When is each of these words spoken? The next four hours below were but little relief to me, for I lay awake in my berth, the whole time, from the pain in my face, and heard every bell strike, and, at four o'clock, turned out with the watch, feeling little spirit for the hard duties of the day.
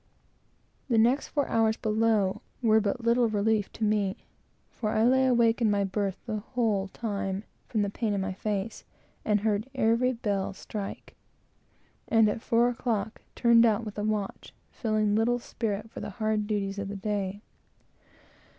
The 0.89 0.97
next 0.97 1.27
four 1.27 1.47
hours 1.47 1.77
below 1.77 2.41
were 2.63 2.81
but 2.81 3.01
little 3.03 3.29
relief 3.29 3.71
to 3.73 3.83
me, 3.83 4.25
for 4.71 4.89
I 4.89 5.03
lay 5.03 5.27
awake 5.27 5.61
in 5.61 5.69
my 5.69 5.83
berth, 5.83 6.17
the 6.25 6.39
whole 6.39 6.87
time, 6.87 7.43
from 7.67 7.83
the 7.83 7.89
pain 7.91 8.13
in 8.15 8.19
my 8.19 8.33
face, 8.33 8.83
and 9.23 9.41
heard 9.41 9.69
every 9.75 10.11
bell 10.13 10.53
strike, 10.53 11.15
and, 12.07 12.27
at 12.29 12.41
four 12.41 12.67
o'clock, 12.67 13.21
turned 13.35 13.63
out 13.63 13.85
with 13.85 13.93
the 13.93 14.03
watch, 14.03 14.55
feeling 14.71 15.13
little 15.13 15.37
spirit 15.37 15.91
for 15.91 15.99
the 15.99 16.09
hard 16.09 16.47
duties 16.47 16.79
of 16.79 16.87
the 16.87 16.95
day. 16.95 17.43